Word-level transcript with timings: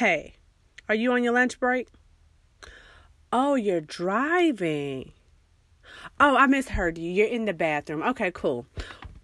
Hey, 0.00 0.36
are 0.88 0.94
you 0.94 1.12
on 1.12 1.22
your 1.22 1.34
lunch 1.34 1.60
break? 1.60 1.86
Oh, 3.30 3.54
you're 3.54 3.82
driving. 3.82 5.12
Oh, 6.18 6.38
I 6.38 6.46
misheard 6.46 6.96
you. 6.96 7.10
You're 7.10 7.26
in 7.26 7.44
the 7.44 7.52
bathroom. 7.52 8.02
Okay, 8.04 8.30
cool. 8.32 8.64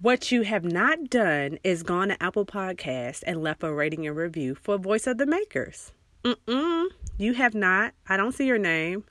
What 0.02 0.30
you 0.30 0.42
have 0.42 0.64
not 0.66 1.08
done 1.08 1.58
is 1.64 1.82
gone 1.82 2.08
to 2.08 2.22
Apple 2.22 2.44
Podcast 2.44 3.22
and 3.26 3.42
left 3.42 3.62
a 3.62 3.72
rating 3.72 4.06
and 4.06 4.14
review 4.14 4.54
for 4.54 4.76
Voice 4.76 5.06
of 5.06 5.16
the 5.16 5.24
Makers. 5.24 5.92
Mm-mm. 6.22 6.88
You 7.16 7.32
have 7.32 7.54
not. 7.54 7.94
I 8.06 8.18
don't 8.18 8.32
see 8.32 8.44
your 8.46 8.58
name. 8.58 9.04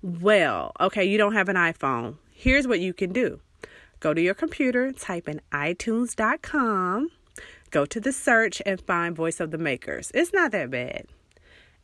Well, 0.00 0.70
okay, 0.78 1.04
you 1.04 1.18
don't 1.18 1.34
have 1.34 1.48
an 1.48 1.56
iPhone. 1.56 2.18
Here's 2.30 2.68
what 2.68 2.78
you 2.78 2.94
can 2.94 3.12
do. 3.12 3.40
Go 3.98 4.14
to 4.14 4.20
your 4.20 4.34
computer, 4.34 4.92
type 4.92 5.28
in 5.28 5.40
itunes.com, 5.50 7.10
go 7.74 7.84
to 7.84 7.98
the 7.98 8.12
search 8.12 8.62
and 8.64 8.80
find 8.80 9.16
Voice 9.16 9.40
of 9.40 9.50
the 9.50 9.58
Makers. 9.58 10.12
It's 10.14 10.32
not 10.32 10.52
that 10.52 10.70
bad. 10.70 11.08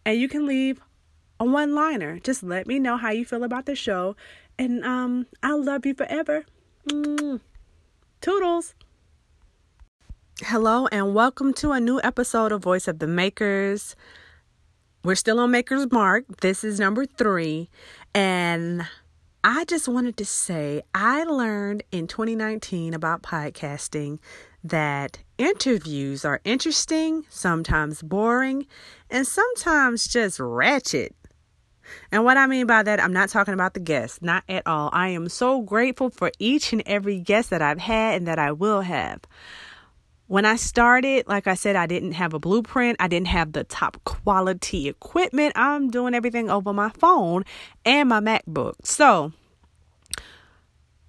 And 0.06 0.20
you 0.20 0.28
can 0.28 0.46
leave 0.46 0.80
a 1.40 1.44
one 1.44 1.74
liner. 1.74 2.20
Just 2.20 2.44
let 2.44 2.68
me 2.68 2.78
know 2.78 2.96
how 2.96 3.10
you 3.10 3.24
feel 3.24 3.42
about 3.42 3.66
the 3.66 3.74
show. 3.74 4.14
And 4.56 4.84
um, 4.84 5.26
I'll 5.42 5.60
love 5.60 5.84
you 5.84 5.94
forever. 5.94 6.44
Mm. 6.88 7.40
Toodles. 8.20 8.74
Hello, 10.42 10.86
and 10.92 11.12
welcome 11.12 11.52
to 11.54 11.72
a 11.72 11.80
new 11.80 12.00
episode 12.04 12.52
of 12.52 12.62
Voice 12.62 12.86
of 12.86 13.00
the 13.00 13.08
Makers. 13.08 13.96
We're 15.02 15.16
still 15.16 15.40
on 15.40 15.50
Maker's 15.50 15.90
Mark. 15.90 16.24
This 16.40 16.62
is 16.62 16.78
number 16.78 17.04
three. 17.04 17.68
And 18.14 18.86
I 19.42 19.64
just 19.64 19.88
wanted 19.88 20.16
to 20.18 20.24
say 20.24 20.82
I 20.94 21.24
learned 21.24 21.82
in 21.90 22.06
2019 22.06 22.94
about 22.94 23.22
podcasting 23.22 24.20
that 24.62 25.18
interviews 25.38 26.24
are 26.24 26.40
interesting, 26.44 27.24
sometimes 27.28 28.02
boring, 28.02 28.66
and 29.08 29.26
sometimes 29.26 30.06
just 30.06 30.38
ratchet. 30.38 31.14
And 32.12 32.24
what 32.24 32.36
I 32.36 32.46
mean 32.46 32.66
by 32.66 32.82
that, 32.82 33.02
I'm 33.02 33.12
not 33.12 33.30
talking 33.30 33.54
about 33.54 33.74
the 33.74 33.80
guests, 33.80 34.20
not 34.22 34.44
at 34.48 34.66
all. 34.66 34.90
I 34.92 35.08
am 35.08 35.28
so 35.28 35.62
grateful 35.62 36.10
for 36.10 36.30
each 36.38 36.72
and 36.72 36.82
every 36.86 37.18
guest 37.18 37.50
that 37.50 37.62
I've 37.62 37.80
had 37.80 38.16
and 38.16 38.28
that 38.28 38.38
I 38.38 38.52
will 38.52 38.82
have. 38.82 39.20
When 40.26 40.44
I 40.44 40.54
started, 40.54 41.26
like 41.26 41.48
I 41.48 41.54
said, 41.54 41.74
I 41.74 41.86
didn't 41.86 42.12
have 42.12 42.34
a 42.34 42.38
blueprint. 42.38 42.98
I 43.00 43.08
didn't 43.08 43.26
have 43.28 43.52
the 43.52 43.64
top 43.64 43.96
quality 44.04 44.88
equipment. 44.88 45.54
I'm 45.56 45.90
doing 45.90 46.14
everything 46.14 46.48
over 46.48 46.72
my 46.72 46.90
phone 46.90 47.44
and 47.84 48.08
my 48.08 48.20
MacBook. 48.20 48.74
So, 48.84 49.32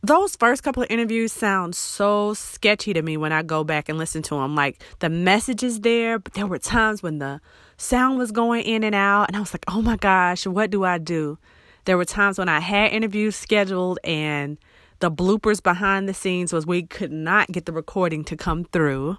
those 0.04 0.36
first 0.36 0.64
couple 0.64 0.82
of 0.82 0.90
interviews 0.90 1.32
sound 1.32 1.76
so 1.76 2.34
sketchy 2.34 2.94
to 2.94 3.02
me 3.02 3.18
when 3.18 3.32
I 3.32 3.44
go 3.44 3.64
back 3.64 3.88
and 3.88 3.98
listen 3.98 4.22
to 4.24 4.36
them. 4.36 4.56
Like 4.56 4.82
the 5.00 5.10
message 5.10 5.64
is 5.64 5.82
there, 5.82 6.18
but 6.20 6.34
there 6.34 6.48
were 6.48 6.58
times 6.58 7.04
when 7.04 7.20
the 7.20 7.40
sound 7.78 8.18
was 8.18 8.32
going 8.32 8.64
in 8.64 8.84
and 8.84 8.96
out, 8.96 9.26
and 9.28 9.38
I 9.38 9.40
was 9.40 9.54
like, 9.54 9.66
oh 9.68 9.82
my 9.82 9.98
gosh, 9.98 10.48
what 10.48 10.72
do 10.72 10.84
I 10.84 10.98
do? 10.98 11.38
There 11.86 11.98
were 11.98 12.06
times 12.06 12.38
when 12.38 12.50
I 12.50 12.60
had 12.60 12.92
interviews 12.92 13.36
scheduled 13.36 14.00
and 14.04 14.58
the 15.00 15.12
bloopers 15.12 15.62
behind 15.62 16.08
the 16.08 16.14
scenes 16.14 16.54
was 16.54 16.66
we 16.66 16.84
could 16.84 17.12
not 17.12 17.52
get 17.52 17.66
the 17.66 17.74
recording 17.74 18.24
to 18.26 18.38
come 18.38 18.66
through. 18.66 19.18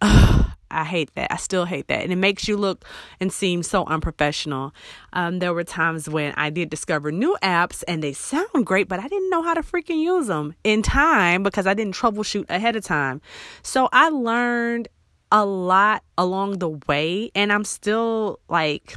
I 0.70 0.84
hate 0.84 1.14
that. 1.14 1.32
I 1.32 1.36
still 1.36 1.64
hate 1.64 1.88
that. 1.88 2.02
And 2.02 2.12
it 2.12 2.16
makes 2.16 2.46
you 2.46 2.56
look 2.56 2.84
and 3.20 3.32
seem 3.32 3.62
so 3.62 3.84
unprofessional. 3.86 4.74
Um, 5.12 5.38
there 5.38 5.54
were 5.54 5.64
times 5.64 6.08
when 6.08 6.34
I 6.36 6.50
did 6.50 6.68
discover 6.70 7.10
new 7.10 7.36
apps 7.42 7.82
and 7.88 8.02
they 8.02 8.12
sound 8.12 8.66
great, 8.66 8.88
but 8.88 9.00
I 9.00 9.08
didn't 9.08 9.30
know 9.30 9.42
how 9.42 9.54
to 9.54 9.62
freaking 9.62 10.00
use 10.00 10.26
them 10.26 10.54
in 10.64 10.82
time 10.82 11.42
because 11.42 11.66
I 11.66 11.74
didn't 11.74 11.94
troubleshoot 11.94 12.46
ahead 12.48 12.76
of 12.76 12.84
time. 12.84 13.20
So 13.62 13.88
I 13.92 14.10
learned 14.10 14.88
a 15.32 15.44
lot 15.44 16.04
along 16.16 16.58
the 16.58 16.70
way 16.86 17.30
and 17.34 17.52
I'm 17.52 17.64
still 17.64 18.40
like 18.48 18.96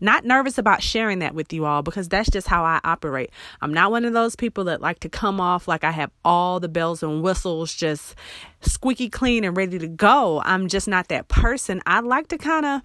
not 0.00 0.24
nervous 0.24 0.58
about 0.58 0.82
sharing 0.82 1.20
that 1.20 1.34
with 1.34 1.52
you 1.52 1.64
all 1.64 1.82
because 1.82 2.08
that's 2.08 2.30
just 2.30 2.48
how 2.48 2.64
I 2.64 2.80
operate. 2.84 3.30
I'm 3.60 3.72
not 3.72 3.90
one 3.90 4.04
of 4.04 4.12
those 4.12 4.36
people 4.36 4.64
that 4.64 4.80
like 4.80 5.00
to 5.00 5.08
come 5.08 5.40
off 5.40 5.68
like 5.68 5.84
I 5.84 5.90
have 5.90 6.10
all 6.24 6.60
the 6.60 6.68
bells 6.68 7.02
and 7.02 7.22
whistles 7.22 7.74
just 7.74 8.14
squeaky 8.60 9.08
clean 9.08 9.44
and 9.44 9.56
ready 9.56 9.78
to 9.78 9.88
go. 9.88 10.42
I'm 10.44 10.68
just 10.68 10.88
not 10.88 11.08
that 11.08 11.28
person. 11.28 11.80
I 11.86 12.00
like 12.00 12.28
to 12.28 12.38
kind 12.38 12.66
of 12.66 12.82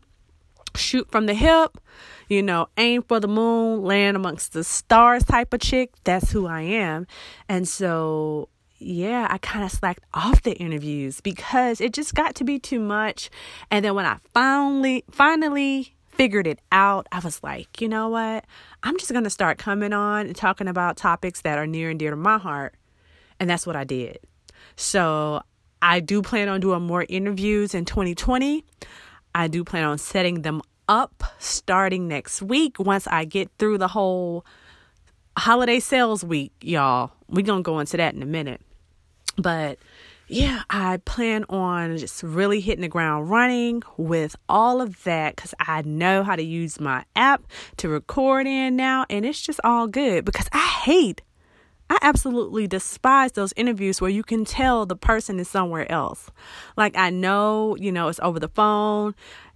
shoot 0.76 1.10
from 1.12 1.26
the 1.26 1.34
hip, 1.34 1.78
you 2.30 2.44
know, 2.44 2.68
aim 2.78 3.02
for 3.04 3.20
the 3.20 3.28
moon, 3.28 3.82
land 3.84 4.16
amongst 4.16 4.54
the 4.54 4.64
stars 4.64 5.24
type 5.24 5.54
of 5.54 5.60
chick. 5.60 5.92
That's 6.04 6.32
who 6.32 6.48
I 6.48 6.62
am. 6.62 7.08
And 7.50 7.68
so 7.68 8.50
yeah, 8.80 9.28
I 9.30 9.38
kind 9.40 9.66
of 9.66 9.72
slacked 9.72 10.04
off 10.14 10.44
the 10.44 10.54
interviews 10.54 11.20
because 11.22 11.82
it 11.82 11.94
just 11.94 12.14
got 12.14 12.36
to 12.36 12.44
be 12.44 12.60
too 12.60 12.80
much. 12.80 13.30
And 13.72 13.84
then 13.84 13.96
when 13.96 14.06
I 14.06 14.18
finally 14.34 15.04
finally 15.10 15.96
figured 16.18 16.48
it 16.48 16.60
out, 16.72 17.08
I 17.12 17.20
was 17.20 17.42
like, 17.44 17.80
you 17.80 17.88
know 17.88 18.10
what? 18.10 18.46
I'm 18.84 18.98
just 18.98 19.12
going 19.12 19.24
to 19.24 19.30
start 19.30 19.58
coming 19.58 19.94
on 19.94 20.26
and 20.26 20.36
talking 20.36 20.68
about 20.68 20.98
topics 20.98 21.42
that 21.42 21.58
are 21.58 21.68
near 21.68 21.90
and 21.90 22.00
dear 22.00 22.10
to 22.10 22.18
my 22.18 22.38
heart. 22.38 22.76
And 23.40 23.50
that's 23.50 23.66
what 23.66 23.76
I 23.76 23.84
did. 23.84 24.20
So, 24.76 25.42
I 25.82 26.00
do 26.00 26.22
plan 26.22 26.50
on 26.50 26.60
doing 26.60 26.82
more 26.82 27.06
interviews 27.08 27.76
in 27.76 27.86
2020. 27.86 28.66
I 29.36 29.48
do 29.48 29.64
plan 29.64 29.84
on 29.84 29.98
setting 29.98 30.42
them 30.42 30.62
up 30.90 31.24
starting 31.38 32.08
next 32.08 32.42
week 32.42 32.80
once 32.80 33.08
I 33.08 33.26
get 33.26 33.52
through 33.60 33.78
the 33.78 33.88
whole 33.88 34.46
holiday 35.38 35.80
sales 35.80 36.24
week, 36.24 36.52
y'all. 36.62 37.12
We're 37.30 37.46
going 37.46 37.60
to 37.60 37.64
go 37.64 37.80
into 37.80 37.98
that 37.98 38.16
in 38.16 38.24
a 38.24 38.26
minute. 38.28 38.62
But 39.38 39.78
yeah, 40.28 40.64
I 40.70 40.98
plan 40.98 41.46
on 41.50 41.98
just 41.98 42.22
really 42.22 42.60
hitting 42.60 42.82
the 42.82 42.90
ground 42.90 43.30
running 43.30 43.84
with 43.96 44.36
all 44.50 44.82
of 44.82 45.04
that 45.04 45.36
because 45.36 45.54
I 45.60 45.84
know 45.84 46.24
how 46.24 46.36
to 46.36 46.44
use 46.44 46.80
my 46.80 47.06
app 47.16 47.46
to 47.78 47.88
record 47.88 48.46
in 48.46 48.76
now, 48.76 49.06
and 49.10 49.26
it's 49.26 49.42
just 49.42 49.62
all 49.64 49.88
good 49.88 50.26
because 50.26 50.50
I 50.52 50.66
hate, 50.84 51.22
I 51.90 51.98
absolutely 52.02 52.68
despise 52.68 53.32
those 53.32 53.54
interviews 53.56 54.02
where 54.02 54.10
you 54.10 54.24
can 54.24 54.44
tell 54.44 54.86
the 54.86 54.98
person 54.98 55.40
is 55.40 55.48
somewhere 55.48 55.90
else. 55.90 56.30
Like, 56.76 56.98
I 56.98 57.10
know, 57.10 57.78
you 57.78 57.92
know, 57.94 58.10
it's 58.10 58.20
over 58.22 58.40
the 58.40 58.50
phone 58.50 59.16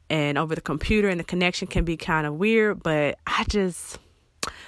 and 0.09 0.37
over 0.37 0.55
the 0.55 0.61
computer, 0.61 1.09
and 1.09 1.19
the 1.19 1.25
connection 1.25 1.67
can 1.67 1.83
be 1.83 1.97
kind 1.97 2.25
of 2.25 2.35
weird, 2.35 2.81
but 2.81 3.17
I 3.27 3.43
just, 3.49 3.99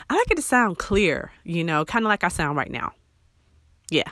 I 0.09 0.16
like 0.16 0.31
it 0.31 0.36
to 0.36 0.42
sound 0.42 0.78
clear, 0.78 1.31
you 1.46 1.63
know, 1.63 1.86
kind 1.86 2.03
of 2.03 2.09
like 2.09 2.25
I 2.25 2.28
sound 2.28 2.58
right 2.58 2.72
now. 2.72 2.92
Yeah. 3.90 4.09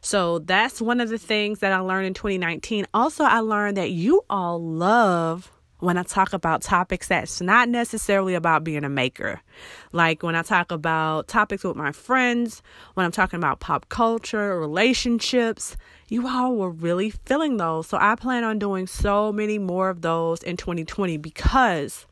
So 0.00 0.40
that's 0.40 0.80
one 0.80 1.00
of 1.00 1.08
the 1.08 1.18
things 1.18 1.60
that 1.60 1.72
I 1.72 1.78
learned 1.78 2.06
in 2.06 2.14
2019. 2.14 2.86
Also, 2.94 3.24
I 3.24 3.40
learned 3.40 3.76
that 3.76 3.90
you 3.90 4.22
all 4.28 4.62
love 4.62 5.50
when 5.84 5.98
I 5.98 6.02
talk 6.02 6.32
about 6.32 6.62
topics 6.62 7.08
that's 7.08 7.40
not 7.40 7.68
necessarily 7.68 8.34
about 8.34 8.64
being 8.64 8.84
a 8.84 8.88
maker. 8.88 9.42
Like 9.92 10.22
when 10.22 10.34
I 10.34 10.42
talk 10.42 10.72
about 10.72 11.28
topics 11.28 11.62
with 11.62 11.76
my 11.76 11.92
friends, 11.92 12.62
when 12.94 13.04
I'm 13.04 13.12
talking 13.12 13.36
about 13.36 13.60
pop 13.60 13.88
culture, 13.90 14.58
relationships, 14.58 15.76
you 16.08 16.26
all 16.26 16.56
were 16.56 16.70
really 16.70 17.10
feeling 17.10 17.58
those. 17.58 17.86
So 17.86 17.98
I 18.00 18.14
plan 18.16 18.44
on 18.44 18.58
doing 18.58 18.86
so 18.86 19.30
many 19.30 19.58
more 19.58 19.90
of 19.90 20.00
those 20.00 20.42
in 20.42 20.56
2020 20.56 21.18
because 21.18 22.06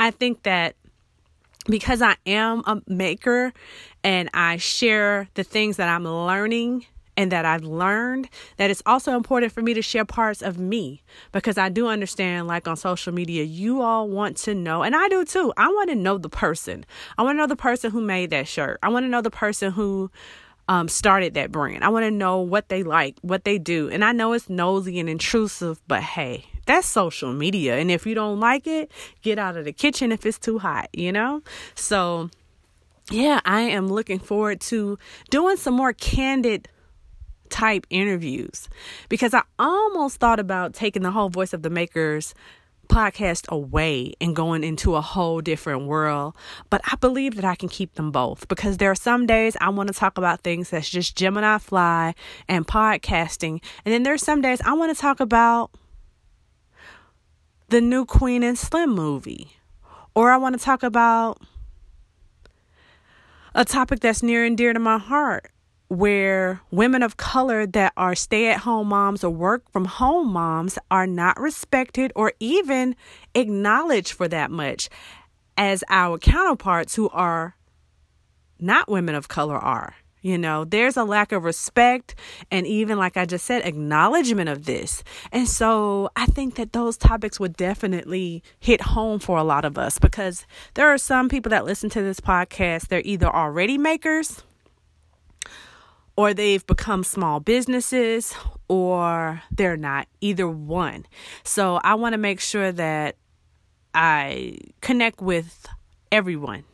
I 0.00 0.10
think 0.10 0.44
that 0.44 0.76
because 1.66 2.02
I 2.02 2.16
am 2.26 2.62
a 2.66 2.80
maker 2.86 3.52
and 4.02 4.30
I 4.34 4.56
share 4.56 5.28
the 5.34 5.44
things 5.44 5.76
that 5.76 5.88
I'm 5.88 6.04
learning 6.04 6.86
and 7.16 7.30
that 7.30 7.44
I've 7.44 7.64
learned, 7.64 8.28
that 8.56 8.70
it's 8.70 8.82
also 8.86 9.16
important 9.16 9.52
for 9.52 9.62
me 9.62 9.74
to 9.74 9.82
share 9.82 10.04
parts 10.04 10.42
of 10.42 10.58
me 10.58 11.02
because 11.30 11.58
I 11.58 11.68
do 11.68 11.88
understand, 11.88 12.46
like 12.46 12.66
on 12.66 12.76
social 12.76 13.12
media, 13.12 13.44
you 13.44 13.82
all 13.82 14.08
want 14.08 14.36
to 14.38 14.54
know, 14.54 14.82
and 14.82 14.96
I 14.96 15.08
do 15.08 15.24
too. 15.24 15.52
I 15.56 15.68
want 15.68 15.90
to 15.90 15.94
know 15.94 16.18
the 16.18 16.30
person. 16.30 16.86
I 17.18 17.22
want 17.22 17.36
to 17.36 17.38
know 17.38 17.46
the 17.46 17.56
person 17.56 17.90
who 17.90 18.00
made 18.00 18.30
that 18.30 18.48
shirt. 18.48 18.78
I 18.82 18.88
want 18.88 19.04
to 19.04 19.08
know 19.08 19.20
the 19.20 19.30
person 19.30 19.72
who 19.72 20.10
um, 20.68 20.88
started 20.88 21.34
that 21.34 21.52
brand. 21.52 21.84
I 21.84 21.88
want 21.88 22.04
to 22.04 22.10
know 22.10 22.38
what 22.40 22.68
they 22.68 22.82
like, 22.82 23.16
what 23.20 23.44
they 23.44 23.58
do. 23.58 23.90
And 23.90 24.04
I 24.04 24.12
know 24.12 24.32
it's 24.32 24.48
nosy 24.48 24.98
and 24.98 25.08
intrusive, 25.08 25.80
but 25.88 26.02
hey, 26.02 26.46
that's 26.66 26.86
social 26.86 27.32
media. 27.32 27.76
And 27.76 27.90
if 27.90 28.06
you 28.06 28.14
don't 28.14 28.40
like 28.40 28.66
it, 28.66 28.90
get 29.22 29.38
out 29.38 29.56
of 29.56 29.64
the 29.64 29.72
kitchen 29.72 30.12
if 30.12 30.24
it's 30.24 30.38
too 30.38 30.58
hot, 30.58 30.88
you 30.92 31.12
know? 31.12 31.42
So, 31.74 32.30
yeah, 33.10 33.40
I 33.44 33.62
am 33.62 33.88
looking 33.88 34.18
forward 34.18 34.60
to 34.62 34.98
doing 35.30 35.56
some 35.56 35.74
more 35.74 35.92
candid 35.92 36.68
type 37.52 37.86
interviews 37.90 38.68
because 39.08 39.34
I 39.34 39.42
almost 39.58 40.18
thought 40.18 40.40
about 40.40 40.74
taking 40.74 41.02
the 41.02 41.12
whole 41.12 41.28
Voice 41.28 41.52
of 41.52 41.62
the 41.62 41.70
Makers 41.70 42.34
podcast 42.88 43.48
away 43.48 44.12
and 44.20 44.34
going 44.34 44.64
into 44.64 44.96
a 44.96 45.00
whole 45.00 45.40
different 45.40 45.86
world. 45.86 46.34
But 46.70 46.80
I 46.90 46.96
believe 46.96 47.36
that 47.36 47.44
I 47.44 47.54
can 47.54 47.68
keep 47.68 47.94
them 47.94 48.10
both 48.10 48.48
because 48.48 48.78
there 48.78 48.90
are 48.90 48.96
some 48.96 49.26
days 49.26 49.56
I 49.60 49.68
want 49.68 49.88
to 49.88 49.94
talk 49.94 50.18
about 50.18 50.40
things 50.40 50.70
that's 50.70 50.90
just 50.90 51.16
Gemini 51.16 51.58
Fly 51.58 52.14
and 52.48 52.66
podcasting. 52.66 53.62
And 53.84 53.94
then 53.94 54.02
there's 54.02 54.22
some 54.22 54.40
days 54.40 54.60
I 54.62 54.72
want 54.74 54.94
to 54.94 55.00
talk 55.00 55.20
about 55.20 55.70
the 57.68 57.80
new 57.80 58.04
Queen 58.04 58.42
and 58.42 58.58
Slim 58.58 58.90
movie. 58.90 59.56
Or 60.14 60.30
I 60.30 60.36
want 60.36 60.58
to 60.58 60.62
talk 60.62 60.82
about 60.82 61.40
a 63.54 63.64
topic 63.64 64.00
that's 64.00 64.22
near 64.22 64.44
and 64.44 64.56
dear 64.56 64.72
to 64.72 64.78
my 64.78 64.98
heart 64.98 65.50
where 65.92 66.62
women 66.70 67.02
of 67.02 67.18
color 67.18 67.66
that 67.66 67.92
are 67.98 68.14
stay 68.14 68.48
at 68.48 68.60
home 68.60 68.88
moms 68.88 69.22
or 69.22 69.28
work 69.28 69.70
from 69.70 69.84
home 69.84 70.32
moms 70.32 70.78
are 70.90 71.06
not 71.06 71.38
respected 71.38 72.10
or 72.16 72.32
even 72.40 72.96
acknowledged 73.34 74.12
for 74.12 74.26
that 74.26 74.50
much 74.50 74.88
as 75.58 75.84
our 75.90 76.16
counterparts 76.16 76.94
who 76.94 77.10
are 77.10 77.56
not 78.58 78.88
women 78.88 79.14
of 79.14 79.28
color 79.28 79.58
are. 79.58 79.94
You 80.22 80.38
know, 80.38 80.64
there's 80.64 80.96
a 80.96 81.04
lack 81.04 81.30
of 81.30 81.44
respect 81.44 82.14
and 82.50 82.66
even, 82.66 82.96
like 82.96 83.18
I 83.18 83.26
just 83.26 83.44
said, 83.44 83.66
acknowledgement 83.66 84.48
of 84.48 84.64
this. 84.64 85.04
And 85.30 85.46
so 85.46 86.08
I 86.16 86.24
think 86.24 86.54
that 86.54 86.72
those 86.72 86.96
topics 86.96 87.38
would 87.38 87.54
definitely 87.54 88.42
hit 88.58 88.80
home 88.80 89.18
for 89.18 89.36
a 89.36 89.44
lot 89.44 89.66
of 89.66 89.76
us 89.76 89.98
because 89.98 90.46
there 90.72 90.88
are 90.88 90.96
some 90.96 91.28
people 91.28 91.50
that 91.50 91.66
listen 91.66 91.90
to 91.90 92.00
this 92.00 92.20
podcast, 92.20 92.88
they're 92.88 93.02
either 93.04 93.26
already 93.26 93.76
makers 93.76 94.42
or 96.16 96.34
they've 96.34 96.66
become 96.66 97.04
small 97.04 97.40
businesses 97.40 98.34
or 98.68 99.42
they're 99.50 99.76
not, 99.76 100.08
either 100.20 100.48
one. 100.48 101.06
So 101.44 101.80
I 101.82 101.94
want 101.94 102.12
to 102.14 102.18
make 102.18 102.40
sure 102.40 102.72
that 102.72 103.16
I 103.94 104.58
connect 104.80 105.20
with 105.20 105.66
everyone 106.10 106.64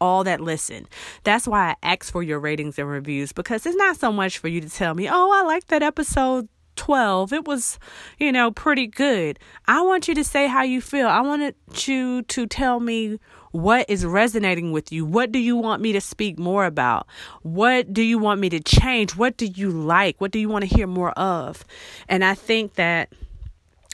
all 0.00 0.24
that 0.24 0.40
listen. 0.40 0.86
That's 1.24 1.46
why 1.46 1.70
I 1.70 1.94
ask 1.94 2.12
for 2.12 2.22
your 2.22 2.38
ratings 2.38 2.78
and 2.78 2.88
reviews 2.88 3.32
because 3.32 3.66
it's 3.66 3.76
not 3.76 3.96
so 3.96 4.12
much 4.12 4.38
for 4.38 4.48
you 4.48 4.60
to 4.60 4.70
tell 4.70 4.94
me, 4.94 5.08
oh, 5.10 5.30
I 5.32 5.42
like 5.42 5.66
that 5.68 5.82
episode 5.82 6.48
12. 6.76 7.32
It 7.32 7.44
was, 7.46 7.78
you 8.18 8.30
know, 8.30 8.50
pretty 8.50 8.86
good. 8.86 9.38
I 9.66 9.82
want 9.82 10.08
you 10.08 10.14
to 10.14 10.24
say 10.24 10.46
how 10.46 10.62
you 10.62 10.80
feel. 10.80 11.08
I 11.08 11.20
want 11.20 11.54
you 11.88 12.22
to 12.22 12.46
tell 12.46 12.80
me 12.80 13.18
what 13.52 13.88
is 13.88 14.04
resonating 14.04 14.72
with 14.72 14.92
you. 14.92 15.04
What 15.04 15.32
do 15.32 15.38
you 15.38 15.56
want 15.56 15.82
me 15.82 15.92
to 15.92 16.00
speak 16.00 16.38
more 16.38 16.64
about? 16.64 17.06
What 17.42 17.92
do 17.92 18.02
you 18.02 18.18
want 18.18 18.40
me 18.40 18.48
to 18.50 18.60
change? 18.60 19.16
What 19.16 19.36
do 19.36 19.46
you 19.46 19.70
like? 19.70 20.20
What 20.20 20.30
do 20.30 20.38
you 20.38 20.48
want 20.48 20.68
to 20.68 20.76
hear 20.76 20.86
more 20.86 21.12
of? 21.12 21.64
And 22.08 22.24
I 22.24 22.34
think 22.34 22.74
that 22.74 23.10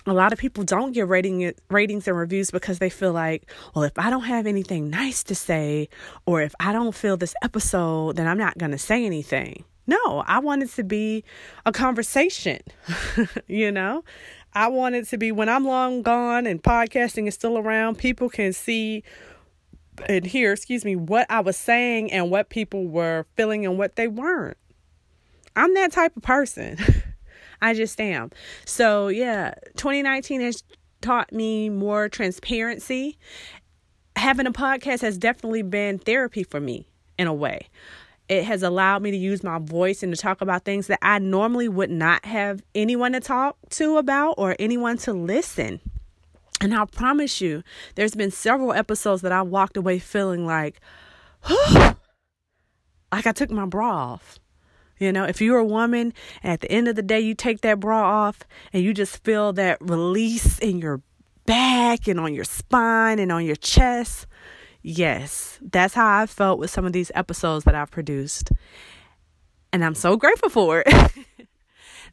a 0.06 0.12
lot 0.12 0.32
of 0.32 0.38
people 0.38 0.64
don't 0.64 0.92
get 0.92 1.08
rating 1.08 1.54
ratings 1.70 2.06
and 2.06 2.16
reviews 2.16 2.50
because 2.50 2.78
they 2.78 2.90
feel 2.90 3.12
like, 3.12 3.50
well, 3.74 3.84
if 3.84 3.98
I 3.98 4.10
don't 4.10 4.24
have 4.24 4.46
anything 4.46 4.90
nice 4.90 5.22
to 5.24 5.34
say, 5.34 5.88
or 6.26 6.42
if 6.42 6.54
I 6.60 6.72
don't 6.72 6.94
feel 6.94 7.16
this 7.16 7.34
episode, 7.42 8.16
then 8.16 8.26
I'm 8.26 8.38
not 8.38 8.58
going 8.58 8.72
to 8.72 8.78
say 8.78 9.06
anything. 9.06 9.64
No, 9.86 10.24
I 10.26 10.38
want 10.38 10.62
it 10.62 10.70
to 10.72 10.84
be 10.84 11.24
a 11.66 11.72
conversation. 11.72 12.60
you 13.46 13.70
know, 13.70 14.04
I 14.54 14.68
want 14.68 14.94
it 14.94 15.08
to 15.08 15.18
be 15.18 15.32
when 15.32 15.48
I'm 15.48 15.64
long 15.64 16.02
gone 16.02 16.46
and 16.46 16.62
podcasting 16.62 17.26
is 17.26 17.34
still 17.34 17.58
around, 17.58 17.96
people 17.98 18.28
can 18.28 18.52
see 18.52 19.02
and 20.08 20.25
hear, 20.25 20.52
excuse 20.52 20.85
me, 20.85 20.96
what 20.96 21.26
I 21.31 21.41
was 21.41 21.56
saying 21.56 22.12
and 22.12 22.31
what 22.31 22.49
people 22.49 22.87
were 22.87 23.26
feeling 23.37 23.64
and 23.64 23.79
what 23.79 23.96
they 23.96 24.08
weren't. 24.08 24.56
I'm 25.56 25.75
that 25.75 25.93
type 25.93 26.17
of 26.17 26.23
person. 26.23 26.79
I 27.62 27.75
just 27.75 28.00
am. 28.00 28.31
So, 28.64 29.08
yeah, 29.08 29.55
2019 29.76 30.41
has 30.41 30.62
taught 31.00 31.32
me 31.32 31.69
more 31.69 32.08
transparency. 32.08 33.19
Having 34.17 34.46
a 34.46 34.52
podcast 34.52 35.00
has 35.00 35.19
definitely 35.19 35.62
been 35.62 35.99
therapy 35.99 36.43
for 36.43 36.61
me 36.61 36.87
in 37.19 37.26
a 37.26 37.35
way. 37.35 37.69
It 38.29 38.44
has 38.44 38.62
allowed 38.62 39.02
me 39.02 39.11
to 39.11 39.17
use 39.17 39.43
my 39.43 39.58
voice 39.58 40.02
and 40.02 40.14
to 40.14 40.20
talk 40.20 40.40
about 40.40 40.64
things 40.64 40.87
that 40.87 40.99
I 41.02 41.19
normally 41.19 41.69
would 41.69 41.90
not 41.90 42.25
have 42.25 42.62
anyone 42.75 43.12
to 43.12 43.20
talk 43.20 43.56
to 43.70 43.99
about 43.99 44.35
or 44.38 44.56
anyone 44.58 44.97
to 44.99 45.12
listen. 45.12 45.81
And 46.64 46.75
I 46.75 46.87
promise 46.87 47.43
you, 47.43 47.62
there's 47.94 48.14
been 48.14 48.31
several 48.31 48.72
episodes 48.72 49.20
that 49.20 49.32
I 49.32 49.43
walked 49.43 49.76
away 49.76 49.99
feeling 49.99 50.46
like, 50.46 50.81
like 51.76 51.94
I 53.12 53.32
took 53.32 53.50
my 53.50 53.66
bra 53.66 53.94
off. 53.94 54.38
You 54.99 55.12
know, 55.12 55.25
if 55.25 55.43
you're 55.43 55.58
a 55.58 55.64
woman 55.64 56.14
and 56.43 56.55
at 56.55 56.62
the 56.62 56.72
end 56.72 56.88
of 56.88 56.96
the 56.96 57.02
day 57.02 57.20
you 57.20 57.34
take 57.34 57.61
that 57.61 57.81
bra 57.81 58.02
off 58.02 58.44
and 58.72 58.82
you 58.82 58.94
just 58.94 59.22
feel 59.25 59.52
that 59.52 59.76
release 59.82 60.58
in 60.58 60.78
your 60.78 61.02
back 61.44 62.08
and 62.08 62.19
on 62.19 62.32
your 62.32 62.44
spine 62.44 63.19
and 63.19 63.31
on 63.31 63.44
your 63.44 63.56
chest, 63.56 64.26
yes, 64.81 65.58
that's 65.61 65.93
how 65.93 66.22
I 66.22 66.25
felt 66.25 66.58
with 66.58 66.70
some 66.70 66.87
of 66.87 66.94
these 66.94 67.12
episodes 67.14 67.66
that 67.66 67.75
I've 67.75 67.90
produced. 67.90 68.52
And 69.70 69.84
I'm 69.84 69.94
so 69.94 70.16
grateful 70.16 70.49
for 70.49 70.82
it. 70.87 71.12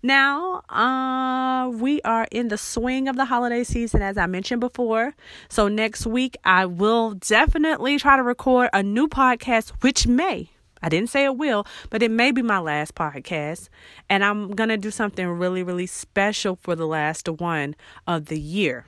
now, 0.03 0.61
uh, 0.69 1.69
we 1.69 2.01
are 2.01 2.27
in 2.31 2.47
the 2.47 2.57
swing 2.57 3.07
of 3.07 3.15
the 3.15 3.25
holiday 3.25 3.63
season, 3.63 4.01
as 4.01 4.17
I 4.17 4.25
mentioned 4.25 4.61
before. 4.61 5.15
So, 5.49 5.67
next 5.67 6.05
week, 6.05 6.37
I 6.43 6.65
will 6.65 7.11
definitely 7.13 7.99
try 7.99 8.17
to 8.17 8.23
record 8.23 8.69
a 8.73 8.81
new 8.81 9.07
podcast, 9.07 9.71
which 9.81 10.07
may 10.07 10.49
I 10.81 10.89
didn't 10.89 11.09
say 11.09 11.25
it 11.25 11.37
will, 11.37 11.65
but 11.89 12.01
it 12.01 12.09
may 12.09 12.31
be 12.31 12.41
my 12.41 12.59
last 12.59 12.95
podcast. 12.95 13.69
And 14.09 14.23
I'm 14.23 14.51
going 14.51 14.69
to 14.69 14.77
do 14.77 14.91
something 14.91 15.27
really, 15.27 15.63
really 15.63 15.85
special 15.85 16.55
for 16.55 16.75
the 16.75 16.87
last 16.87 17.29
one 17.29 17.75
of 18.07 18.25
the 18.25 18.39
year. 18.39 18.85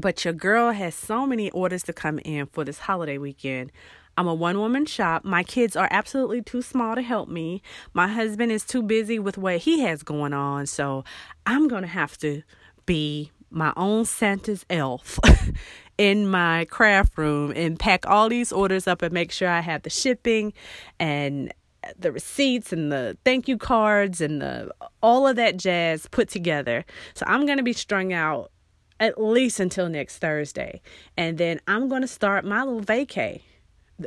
But 0.00 0.24
your 0.24 0.34
girl 0.34 0.70
has 0.70 0.94
so 0.94 1.26
many 1.26 1.50
orders 1.50 1.82
to 1.84 1.92
come 1.92 2.20
in 2.20 2.46
for 2.46 2.64
this 2.64 2.78
holiday 2.78 3.18
weekend. 3.18 3.72
I'm 4.20 4.28
a 4.28 4.34
one 4.34 4.58
woman 4.58 4.84
shop. 4.84 5.24
My 5.24 5.42
kids 5.42 5.74
are 5.76 5.88
absolutely 5.90 6.42
too 6.42 6.60
small 6.60 6.94
to 6.94 7.00
help 7.00 7.30
me. 7.30 7.62
My 7.94 8.06
husband 8.06 8.52
is 8.52 8.66
too 8.66 8.82
busy 8.82 9.18
with 9.18 9.38
what 9.38 9.60
he 9.60 9.80
has 9.80 10.02
going 10.02 10.34
on. 10.34 10.66
So 10.66 11.04
I'm 11.46 11.68
going 11.68 11.80
to 11.80 11.88
have 11.88 12.18
to 12.18 12.42
be 12.84 13.32
my 13.48 13.72
own 13.78 14.04
Santa's 14.04 14.66
elf 14.68 15.18
in 15.96 16.28
my 16.28 16.66
craft 16.66 17.16
room 17.16 17.50
and 17.56 17.78
pack 17.78 18.06
all 18.06 18.28
these 18.28 18.52
orders 18.52 18.86
up 18.86 19.00
and 19.00 19.10
make 19.14 19.32
sure 19.32 19.48
I 19.48 19.60
have 19.60 19.84
the 19.84 19.90
shipping 19.90 20.52
and 20.98 21.50
the 21.98 22.12
receipts 22.12 22.74
and 22.74 22.92
the 22.92 23.16
thank 23.24 23.48
you 23.48 23.56
cards 23.56 24.20
and 24.20 24.42
the 24.42 24.70
all 25.02 25.26
of 25.26 25.36
that 25.36 25.56
jazz 25.56 26.06
put 26.10 26.28
together. 26.28 26.84
So 27.14 27.24
I'm 27.26 27.46
going 27.46 27.56
to 27.56 27.64
be 27.64 27.72
strung 27.72 28.12
out 28.12 28.52
at 29.00 29.18
least 29.18 29.60
until 29.60 29.88
next 29.88 30.18
Thursday. 30.18 30.82
And 31.16 31.38
then 31.38 31.58
I'm 31.66 31.88
going 31.88 32.02
to 32.02 32.06
start 32.06 32.44
my 32.44 32.62
little 32.64 32.82
vacay. 32.82 33.40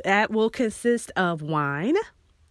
That 0.04 0.30
will 0.30 0.50
consist 0.50 1.12
of 1.16 1.42
wine, 1.42 1.96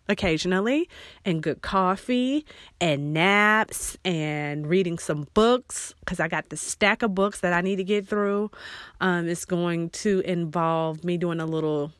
occasionally 0.09 0.89
and 1.23 1.41
good 1.41 1.61
coffee 1.61 2.45
and 2.81 3.13
naps 3.13 3.97
and 4.03 4.67
reading 4.67 4.97
some 4.97 5.27
books 5.33 5.93
because 5.99 6.19
I 6.19 6.27
got 6.27 6.49
the 6.49 6.57
stack 6.57 7.01
of 7.01 7.15
books 7.15 7.39
that 7.39 7.53
I 7.53 7.61
need 7.61 7.77
to 7.77 7.83
get 7.83 8.07
through. 8.07 8.51
Um, 8.99 9.27
it's 9.27 9.45
going 9.45 9.89
to 9.91 10.19
involve 10.21 11.03
me 11.03 11.17
doing 11.17 11.39
a 11.39 11.45
little 11.45 11.91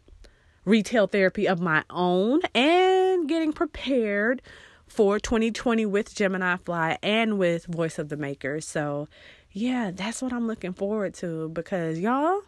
retail 0.66 1.08
therapy 1.08 1.48
of 1.48 1.60
my 1.60 1.84
own 1.90 2.42
and 2.54 3.28
getting 3.28 3.54
prepared 3.54 4.42
for 4.88 5.20
2020 5.20 5.86
with 5.86 6.14
Gemini 6.14 6.58
Fly 6.58 6.98
and 7.02 7.38
with 7.40 7.66
Voice 7.66 7.98
of 7.98 8.10
the 8.10 8.18
Maker. 8.18 8.62
So, 8.62 9.08
yeah, 9.52 9.92
that's 9.94 10.22
what 10.22 10.34
I'm 10.34 10.48
looking 10.48 10.74
forward 10.74 11.14
to 11.16 11.50
because 11.50 12.00
y'all, 12.00 12.42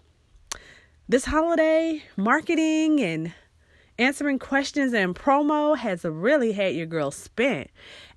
this 1.07 1.25
holiday 1.25 2.01
marketing 2.17 2.99
and 2.99 3.33
answering 3.99 4.39
questions 4.39 4.93
and 4.93 5.15
promo 5.15 5.77
has 5.77 6.03
really 6.03 6.51
had 6.51 6.73
your 6.75 6.87
girl 6.87 7.11
spent. 7.11 7.69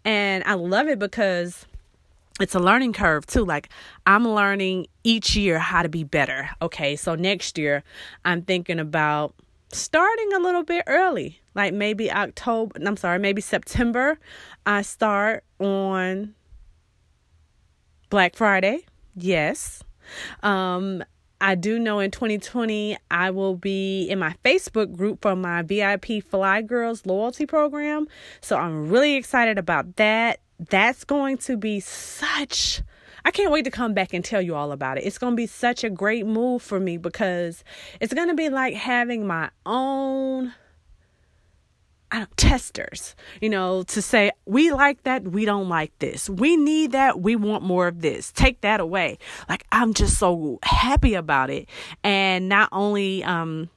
And 0.05 0.43
I 0.45 0.55
love 0.55 0.89
it 0.89 0.99
because 0.99 1.67
it's 2.41 2.55
a 2.55 2.59
learning 2.59 2.95
curve 2.95 3.27
too. 3.27 3.45
Like 3.45 3.69
I'm 4.07 4.27
learning 4.27 4.87
each 5.05 5.37
year 5.37 5.59
how 5.59 5.83
to 5.83 5.89
be 5.89 6.03
better. 6.03 6.51
Okay, 6.63 6.97
so 6.97 7.15
next 7.15 7.59
year 7.59 7.85
I'm 8.25 8.43
thinking 8.43 8.81
about 8.81 9.35
starting 9.71 10.33
a 10.33 10.39
little 10.39 10.63
bit 10.63 10.85
early. 10.87 11.41
Like 11.55 11.75
maybe 11.75 12.11
October, 12.11 12.79
I'm 12.85 12.97
sorry, 12.97 13.19
maybe 13.19 13.43
September. 13.43 14.19
I 14.65 14.83
start 14.83 15.45
on 15.59 16.35
Black 18.09 18.35
Friday. 18.35 18.87
Yes. 19.15 19.83
Um 20.43 21.05
I 21.41 21.55
do 21.55 21.79
know 21.79 22.01
in 22.01 22.11
2020 22.11 22.97
I 23.11 23.31
will 23.31 23.55
be 23.55 24.09
in 24.09 24.19
my 24.19 24.35
Facebook 24.45 24.97
group 24.97 25.23
for 25.23 25.37
my 25.37 25.63
VIP 25.63 26.23
Fly 26.25 26.63
Girls 26.63 27.07
loyalty 27.07 27.47
program. 27.47 28.09
So 28.41 28.57
I'm 28.57 28.89
really 28.89 29.15
excited 29.15 29.59
about 29.59 29.97
that. 29.97 30.41
That's 30.59 31.05
going 31.05 31.39
to 31.39 31.57
be 31.57 31.81
such 31.81 32.83
I 33.25 33.31
can't 33.31 33.51
wait 33.51 33.65
to 33.65 33.71
come 33.71 33.95
back 33.95 34.15
and 34.15 34.25
tell 34.25 34.41
you 34.41 34.55
all 34.55 34.73
about 34.73 34.97
it. 34.97 35.05
It's 35.05 35.19
going 35.19 35.33
to 35.33 35.37
be 35.37 35.47
such 35.47 35.85
a 35.85 35.91
great 35.91 36.25
move 36.25 36.63
for 36.63 36.81
me 36.81 36.97
because 36.97 37.63
it's 38.01 38.15
going 38.15 38.29
to 38.29 38.35
be 38.35 38.49
like 38.49 38.75
having 38.75 39.27
my 39.27 39.51
own 39.67 40.55
testers, 42.37 43.15
you 43.41 43.49
know, 43.49 43.83
to 43.85 44.03
say, 44.03 44.31
we 44.47 44.71
like 44.71 45.03
that, 45.03 45.25
we 45.25 45.45
don't 45.45 45.69
like 45.69 45.97
this. 45.99 46.29
We 46.29 46.57
need 46.57 46.93
that, 46.93 47.21
we 47.21 47.37
want 47.37 47.63
more 47.63 47.89
of 47.89 48.01
this. 48.01 48.33
Take 48.33 48.61
that 48.63 48.81
away. 48.81 49.19
Like, 49.49 49.65
I'm 49.73 49.95
just 49.95 50.19
so 50.19 50.59
happy 50.63 51.15
about 51.15 51.51
it. 51.51 51.69
And 52.03 52.49
not 52.49 52.69
only, 52.73 53.23
um, 53.25 53.69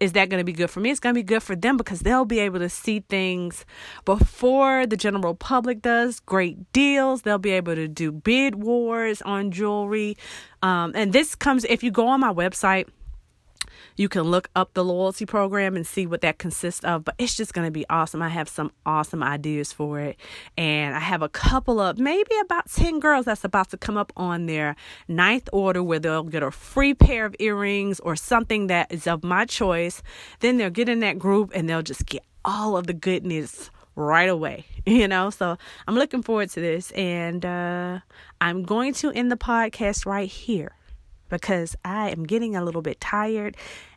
is 0.00 0.12
that 0.12 0.28
going 0.28 0.40
to 0.40 0.44
be 0.44 0.52
good 0.52 0.70
for 0.70 0.80
me? 0.80 0.90
It's 0.90 1.00
going 1.00 1.14
to 1.14 1.18
be 1.18 1.24
good 1.24 1.42
for 1.42 1.56
them 1.56 1.76
because 1.76 2.00
they'll 2.00 2.24
be 2.24 2.40
able 2.40 2.58
to 2.58 2.68
see 2.68 3.00
things 3.00 3.64
before 4.04 4.86
the 4.86 4.96
general 4.96 5.34
public 5.34 5.82
does. 5.82 6.20
Great 6.20 6.72
deals. 6.72 7.22
They'll 7.22 7.38
be 7.38 7.52
able 7.52 7.74
to 7.74 7.88
do 7.88 8.12
bid 8.12 8.56
wars 8.56 9.22
on 9.22 9.50
jewelry. 9.50 10.16
Um, 10.62 10.92
and 10.94 11.12
this 11.12 11.34
comes 11.34 11.64
if 11.64 11.82
you 11.82 11.90
go 11.90 12.08
on 12.08 12.20
my 12.20 12.32
website, 12.32 12.88
you 13.96 14.08
can 14.08 14.22
look 14.22 14.48
up 14.56 14.74
the 14.74 14.84
loyalty 14.84 15.26
program 15.26 15.76
and 15.76 15.86
see 15.86 16.06
what 16.06 16.20
that 16.22 16.38
consists 16.38 16.84
of. 16.84 17.04
But 17.04 17.14
it's 17.18 17.36
just 17.36 17.54
going 17.54 17.66
to 17.66 17.70
be 17.70 17.84
awesome. 17.88 18.22
I 18.22 18.28
have 18.28 18.48
some 18.48 18.72
awesome 18.84 19.22
ideas 19.22 19.72
for 19.72 20.00
it. 20.00 20.18
And 20.56 20.94
I 20.94 21.00
have 21.00 21.22
a 21.22 21.28
couple 21.28 21.80
of 21.80 21.98
maybe 21.98 22.30
about 22.42 22.70
10 22.70 23.00
girls 23.00 23.26
that's 23.26 23.44
about 23.44 23.70
to 23.70 23.76
come 23.76 23.96
up 23.96 24.12
on 24.16 24.46
their 24.46 24.76
ninth 25.08 25.48
order 25.52 25.82
where 25.82 25.98
they'll 25.98 26.24
get 26.24 26.42
a 26.42 26.50
free 26.50 26.94
pair 26.94 27.26
of 27.26 27.36
earrings 27.38 28.00
or 28.00 28.16
something 28.16 28.68
that 28.68 28.92
is 28.92 29.06
of 29.06 29.24
my 29.24 29.44
choice. 29.44 30.02
Then 30.40 30.56
they'll 30.56 30.70
get 30.70 30.88
in 30.88 31.00
that 31.00 31.18
group 31.18 31.52
and 31.54 31.68
they'll 31.68 31.82
just 31.82 32.06
get 32.06 32.24
all 32.44 32.76
of 32.76 32.86
the 32.86 32.92
goodness 32.92 33.70
right 33.96 34.28
away 34.28 34.64
you 34.86 35.06
know 35.06 35.30
so 35.30 35.56
i'm 35.86 35.94
looking 35.94 36.22
forward 36.22 36.50
to 36.50 36.60
this 36.60 36.90
and 36.92 37.44
uh 37.44 37.98
i'm 38.40 38.62
going 38.62 38.92
to 38.92 39.10
end 39.12 39.30
the 39.30 39.36
podcast 39.36 40.04
right 40.04 40.28
here 40.28 40.72
because 41.28 41.76
I 41.84 42.10
am 42.10 42.24
getting 42.24 42.56
a 42.56 42.64
little 42.64 42.82
bit 42.82 43.00
tired 43.00 43.56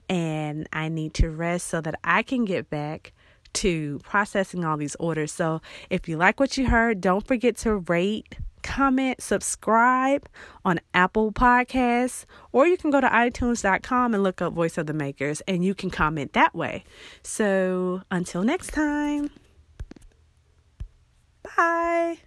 and 0.10 0.68
I 0.72 0.90
need 0.90 1.14
to 1.16 1.30
rest 1.30 1.68
so 1.68 1.82
that 1.82 1.96
I 2.04 2.24
can 2.24 2.46
get 2.46 2.70
back 2.70 3.14
to 3.54 4.00
processing 4.04 4.64
all 4.64 4.78
these 4.78 4.96
orders. 4.96 5.32
So 5.32 5.62
if 5.90 6.08
you 6.08 6.18
like 6.18 6.40
what 6.40 6.58
you 6.58 6.68
heard, 6.68 7.02
don't 7.02 7.26
forget 7.26 7.58
to 7.58 7.78
rate, 7.78 8.38
comment, 8.62 9.22
subscribe 9.22 10.28
on 10.64 10.80
Apple 10.94 11.32
Podcasts, 11.32 12.26
or 12.52 12.68
you 12.68 12.78
can 12.78 12.92
go 12.92 13.02
to 13.02 13.08
iTunes.com 13.08 14.14
and 14.14 14.24
look 14.24 14.42
up 14.42 14.54
Voice 14.54 14.78
of 14.78 14.86
the 14.86 14.94
Makers 14.94 15.42
and 15.48 15.64
you 15.64 15.74
can 15.74 15.90
comment 15.90 16.34
that 16.34 16.54
way. 16.54 16.84
So 17.24 18.02
until 18.12 18.44
next 18.44 18.72
time, 18.74 19.32
bye. 21.56 22.18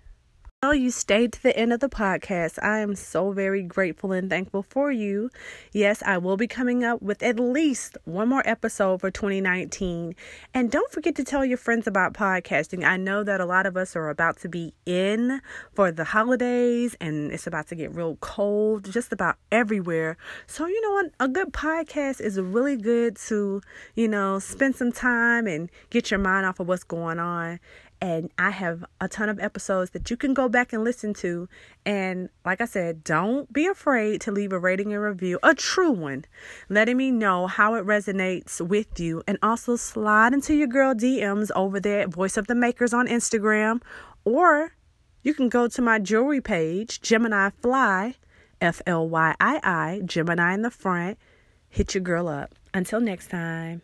Well, 0.63 0.75
you 0.75 0.91
stayed 0.91 1.33
to 1.33 1.43
the 1.43 1.57
end 1.57 1.73
of 1.73 1.81
the 1.81 1.89
podcast. 1.89 2.63
I 2.63 2.81
am 2.81 2.95
so 2.95 3.33
very 3.33 3.63
grateful 3.63 4.13
and 4.13 4.29
thankful 4.29 4.63
for 4.63 4.93
you. 4.93 5.31
Yes, 5.73 6.03
I 6.05 6.19
will 6.19 6.37
be 6.37 6.47
coming 6.47 6.85
up 6.85 7.01
with 7.01 7.23
at 7.23 7.41
least 7.41 7.97
one 8.05 8.29
more 8.29 8.43
episode 8.45 9.01
for 9.01 9.11
2019. 9.11 10.15
And 10.53 10.71
don't 10.71 10.93
forget 10.93 11.15
to 11.15 11.25
tell 11.25 11.47
your 11.47 11.57
friends 11.57 11.87
about 11.87 12.13
podcasting. 12.13 12.85
I 12.85 12.99
know 12.99 13.25
that 13.25 13.41
a 13.41 13.47
lot 13.47 13.65
of 13.65 13.75
us 13.75 13.97
are 13.97 14.11
about 14.11 14.37
to 14.41 14.51
be 14.51 14.75
in 14.85 15.41
for 15.73 15.91
the 15.91 16.05
holidays 16.05 16.95
and 17.01 17.33
it's 17.33 17.47
about 17.47 17.69
to 17.69 17.75
get 17.75 17.95
real 17.95 18.17
cold 18.17 18.93
just 18.93 19.15
about 19.15 19.37
everywhere. 19.51 20.19
So, 20.47 20.67
you 20.67 20.83
know, 20.83 20.91
what? 20.91 21.11
a 21.21 21.29
good 21.29 21.55
podcast 21.55 22.21
is 22.21 22.39
really 22.39 22.77
good 22.77 23.17
to, 23.29 23.63
you 23.95 24.09
know, 24.09 24.39
spend 24.39 24.77
some 24.77 24.93
time 24.93 25.47
and 25.47 25.71
get 25.89 26.11
your 26.11 26.21
mind 26.21 26.45
off 26.45 26.61
of 26.61 26.69
what's 26.69 26.85
going 26.85 27.19
on 27.19 27.61
and 28.01 28.31
I 28.39 28.51
have 28.51 28.85
a 29.01 29.09
ton 29.09 29.29
of 29.29 29.39
episodes 29.39 29.91
that 29.91 30.11
you 30.11 30.17
can 30.17 30.33
go 30.33 30.49
back 30.49 30.73
and 30.73 30.83
listen 30.83 31.13
to. 31.15 31.49
And 31.85 32.31
like 32.45 32.61
I 32.61 32.65
said, 32.65 33.05
don't 33.05 33.53
be 33.53 33.67
afraid 33.67 34.23
to 34.23 34.33
leave 34.33 34.53
a 34.53 34.59
rating 34.59 34.93
and 34.93 35.03
review, 35.03 35.39
a 35.43 35.55
true 35.55 35.93
one, 35.93 36.25
letting 36.69 36.97
me 36.97 37.11
know 37.11 37.47
how 37.47 37.75
it 37.75 37.85
resonates 37.85 38.61
with 38.61 38.99
you. 38.99 39.23
And 39.27 39.39
also 39.43 39.77
slide 39.77 40.33
into 40.33 40.55
your 40.55 40.69
girl 40.69 40.95
DMs 40.95 41.51
over 41.55 41.79
there 41.79 42.01
at 42.01 42.09
Voice 42.09 42.37
of 42.37 42.47
the 42.47 42.55
Makers 42.55 42.95
on 42.95 43.07
Instagram, 43.07 43.83
or 44.25 44.73
you 45.23 45.35
can 45.35 45.51
go 45.51 45.69
to 45.69 45.83
my 45.83 45.99
jewelry 45.99 46.41
page, 46.41 47.03
Gemini 47.03 47.51
Fly, 47.61 48.15
F 48.61 48.81
L 48.87 49.09
Y 49.09 49.35
I 49.39 49.61
I, 49.63 50.01
Gemini 50.05 50.55
in 50.55 50.63
the 50.63 50.71
front. 50.71 51.19
Hit 51.69 51.95
your 51.95 52.03
girl 52.03 52.29
up. 52.29 52.55
Until 52.73 53.01
next 53.01 53.29
time. 53.31 53.83